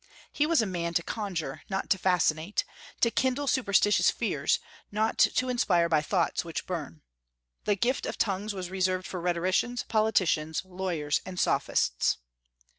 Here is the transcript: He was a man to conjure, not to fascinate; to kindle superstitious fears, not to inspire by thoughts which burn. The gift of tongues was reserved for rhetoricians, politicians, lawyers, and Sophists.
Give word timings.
He 0.31 0.47
was 0.47 0.63
a 0.63 0.65
man 0.65 0.95
to 0.95 1.03
conjure, 1.03 1.61
not 1.69 1.91
to 1.91 1.97
fascinate; 1.99 2.65
to 3.01 3.11
kindle 3.11 3.45
superstitious 3.45 4.09
fears, 4.09 4.57
not 4.91 5.19
to 5.19 5.47
inspire 5.47 5.87
by 5.89 6.01
thoughts 6.01 6.43
which 6.43 6.65
burn. 6.65 7.03
The 7.65 7.75
gift 7.75 8.07
of 8.07 8.17
tongues 8.17 8.51
was 8.55 8.71
reserved 8.71 9.05
for 9.05 9.21
rhetoricians, 9.21 9.83
politicians, 9.83 10.63
lawyers, 10.65 11.21
and 11.23 11.39
Sophists. 11.39 12.17